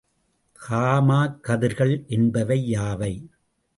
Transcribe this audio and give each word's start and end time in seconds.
காமாகதிர்கள் 0.59 1.93
என்பவை 2.07 2.59
யாவை? 2.67 3.13